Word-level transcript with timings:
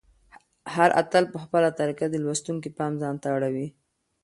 هر 0.75 0.89
اتل 1.01 1.23
په 1.33 1.37
خپله 1.43 1.69
طریقه 1.79 2.05
د 2.09 2.15
لوستونکي 2.23 2.69
پام 2.77 2.93
ځانته 3.01 3.27
اړوي. 3.35 3.67